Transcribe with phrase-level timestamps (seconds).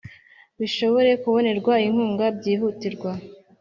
[0.59, 3.11] bishobore kubonerwa inkunga byihutirwa.